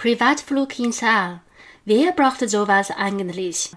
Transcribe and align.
Privatflug 0.00 0.78
ins 0.78 1.02
All. 1.02 1.40
Wer 1.84 2.12
braucht 2.12 2.48
sowas 2.48 2.90
eigentlich? 2.90 3.68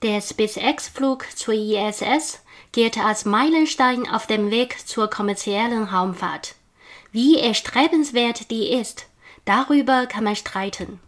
Der 0.00 0.22
SpaceX-Flug 0.22 1.26
zur 1.34 1.52
ISS 1.52 2.40
gilt 2.72 2.96
als 2.96 3.26
Meilenstein 3.26 4.08
auf 4.08 4.26
dem 4.26 4.50
Weg 4.50 4.88
zur 4.88 5.10
kommerziellen 5.10 5.84
Raumfahrt. 5.84 6.54
Wie 7.12 7.38
erstrebenswert 7.38 8.50
die 8.50 8.72
ist, 8.72 9.04
darüber 9.44 10.06
kann 10.06 10.24
man 10.24 10.34
streiten. 10.34 10.98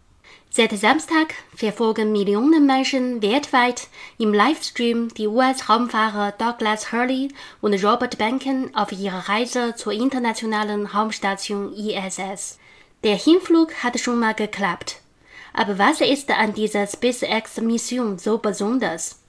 Seit 0.50 0.78
Samstag 0.78 1.32
verfolgen 1.56 2.12
Millionen 2.12 2.66
Menschen 2.66 3.22
weltweit 3.22 3.88
im 4.18 4.34
Livestream 4.34 5.08
die 5.14 5.28
US-Raumfahrer 5.28 6.32
Douglas 6.32 6.92
Hurley 6.92 7.32
und 7.62 7.72
Robert 7.82 8.18
Behnken 8.18 8.74
auf 8.74 8.92
ihrer 8.92 9.30
Reise 9.30 9.76
zur 9.76 9.94
internationalen 9.94 10.84
Raumstation 10.84 11.72
ISS. 11.72 12.58
Der 13.04 13.16
Hinflug 13.16 13.72
hat 13.84 14.00
schon 14.00 14.18
mal 14.18 14.34
geklappt. 14.34 15.00
Aber 15.52 15.78
was 15.78 16.00
ist 16.00 16.30
an 16.30 16.54
dieser 16.54 16.86
SpaceX-Mission 16.86 18.18
so 18.18 18.38
besonders? 18.38 19.20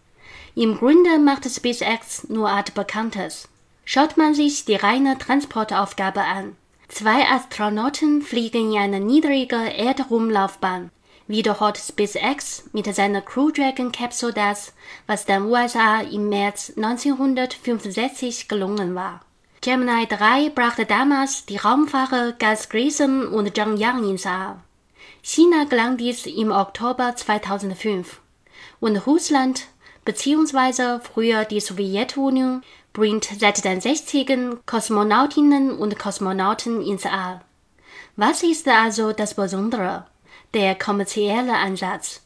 Im 0.55 0.77
Grunde 0.77 1.19
macht 1.19 1.45
SpaceX 1.45 2.27
nur 2.29 2.49
Art 2.49 2.73
Bekanntes. 2.73 3.47
Schaut 3.85 4.17
man 4.17 4.33
sich 4.33 4.65
die 4.65 4.75
reine 4.75 5.17
Transportaufgabe 5.17 6.21
an. 6.21 6.55
Zwei 6.87 7.27
Astronauten 7.27 8.23
fliegen 8.23 8.73
in 8.73 8.79
eine 8.79 8.99
niedrige 8.99 9.55
Erdumlaufbahn. 9.55 10.89
Wiederholt 11.27 11.77
SpaceX 11.77 12.63
mit 12.73 12.93
seiner 12.93 13.21
Crew 13.21 13.51
Dragon 13.51 13.91
Capsule 13.91 14.33
das, 14.33 14.73
was 15.05 15.25
den 15.27 15.43
USA 15.43 16.01
im 16.01 16.27
März 16.29 16.73
1965 16.75 18.47
gelungen 18.47 18.95
war. 18.95 19.21
Gemini 19.61 20.07
3 20.07 20.51
brachte 20.51 20.85
damals 20.85 21.45
die 21.45 21.57
Raumfahrer 21.57 22.31
Gus 22.39 22.69
Grissom 22.69 23.33
und 23.33 23.57
John 23.57 23.75
Young 23.77 24.09
ins 24.09 24.25
All. 24.25 24.55
China 25.21 25.65
gelang 25.65 25.97
dies 25.97 26.25
im 26.27 26.49
Oktober 26.49 27.13
2005 27.13 28.21
und 28.79 29.05
Russland 29.05 29.65
bzw. 30.05 31.01
früher 31.01 31.43
die 31.43 31.59
Sowjetunion 31.59 32.63
bringt 32.93 33.25
seit 33.25 33.65
den 33.65 33.81
60ern 33.81 34.59
Kosmonautinnen 34.65 35.77
und 35.77 35.99
Kosmonauten 35.99 36.81
ins 36.81 37.05
All. 37.05 37.41
Was 38.15 38.43
ist 38.43 38.65
also 38.69 39.11
das 39.11 39.33
Besondere? 39.33 40.05
Der 40.53 40.73
kommerzielle 40.75 41.57
Ansatz. 41.57 42.21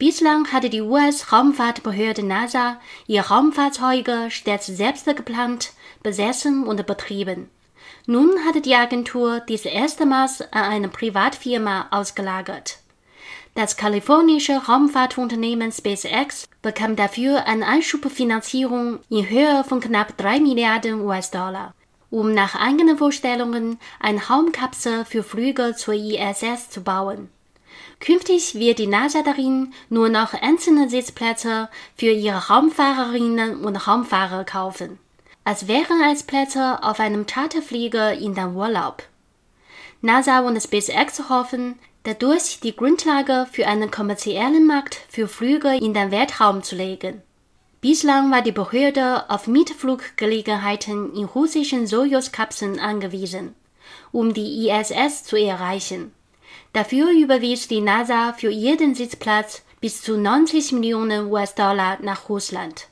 Bislang 0.00 0.50
hatte 0.50 0.70
die 0.70 0.80
US-Raumfahrtbehörde 0.80 2.22
NASA 2.22 2.80
ihre 3.06 3.28
Raumfahrzeuge 3.28 4.30
stets 4.30 4.64
selbst 4.64 5.04
geplant, 5.04 5.74
besessen 6.02 6.66
und 6.66 6.86
betrieben. 6.86 7.50
Nun 8.06 8.30
hat 8.46 8.64
die 8.64 8.74
Agentur 8.74 9.40
dies 9.40 9.66
erstmals 9.66 10.40
an 10.52 10.64
eine 10.64 10.88
Privatfirma 10.88 11.88
ausgelagert. 11.90 12.78
Das 13.54 13.76
kalifornische 13.76 14.54
Raumfahrtunternehmen 14.54 15.70
SpaceX 15.70 16.48
bekam 16.62 16.96
dafür 16.96 17.46
eine 17.46 17.66
Anschubfinanzierung 17.66 19.00
in 19.10 19.28
Höhe 19.28 19.64
von 19.64 19.80
knapp 19.80 20.16
3 20.16 20.40
Milliarden 20.40 21.02
US-Dollar, 21.02 21.74
um 22.08 22.32
nach 22.32 22.54
eigenen 22.54 22.96
Vorstellungen 22.96 23.78
eine 23.98 24.26
Raumkapsel 24.26 25.04
für 25.04 25.22
Flüge 25.22 25.74
zur 25.76 25.92
ISS 25.92 26.70
zu 26.70 26.82
bauen. 26.82 27.28
Künftig 28.00 28.54
wird 28.54 28.78
die 28.78 28.86
NASA 28.86 29.22
darin 29.22 29.74
nur 29.88 30.08
noch 30.08 30.32
einzelne 30.34 30.88
Sitzplätze 30.88 31.68
für 31.96 32.10
ihre 32.10 32.48
Raumfahrerinnen 32.48 33.64
und 33.64 33.76
Raumfahrer 33.76 34.44
kaufen, 34.44 34.98
als 35.44 35.68
wären 35.68 36.02
als 36.02 36.22
Plätze 36.22 36.82
auf 36.82 37.00
einem 37.00 37.26
Charterflieger 37.26 38.14
in 38.14 38.34
den 38.34 38.54
Urlaub. 38.54 39.02
NASA 40.02 40.40
und 40.40 40.58
SpaceX 40.58 41.28
hoffen, 41.28 41.78
dadurch 42.04 42.60
die 42.60 42.74
Grundlage 42.74 43.46
für 43.52 43.66
einen 43.66 43.90
kommerziellen 43.90 44.66
Markt 44.66 44.98
für 45.08 45.28
Flüge 45.28 45.76
in 45.76 45.92
den 45.92 46.10
Weltraum 46.10 46.62
zu 46.62 46.76
legen. 46.76 47.22
Bislang 47.82 48.30
war 48.30 48.42
die 48.42 48.52
Behörde 48.52 49.28
auf 49.30 49.46
Mietfluggelegenheiten 49.46 51.14
in 51.14 51.24
russischen 51.24 51.86
Sojus-Kapseln 51.86 52.78
angewiesen, 52.78 53.54
um 54.12 54.34
die 54.34 54.68
ISS 54.68 55.24
zu 55.24 55.36
erreichen. 55.36 56.12
Dafür 56.72 57.10
überwies 57.10 57.68
die 57.68 57.80
NASA 57.80 58.32
für 58.32 58.50
jeden 58.50 58.94
Sitzplatz 58.94 59.62
bis 59.80 60.02
zu 60.02 60.16
90 60.16 60.72
Millionen 60.72 61.32
US-Dollar 61.32 61.98
nach 62.02 62.28
Russland. 62.28 62.88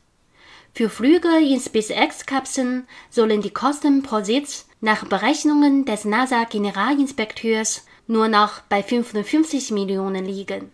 Für 0.74 0.88
Flüge 0.88 1.38
in 1.38 1.60
SpaceX-Kapseln 1.60 2.86
sollen 3.10 3.42
die 3.42 3.50
Kosten 3.50 4.02
pro 4.02 4.22
Sitz 4.22 4.66
nach 4.80 5.04
Berechnungen 5.04 5.84
des 5.84 6.04
NASA-Generalinspekteurs 6.04 7.84
nur 8.06 8.28
noch 8.28 8.60
bei 8.68 8.82
55 8.82 9.70
Millionen 9.72 10.24
liegen. 10.24 10.70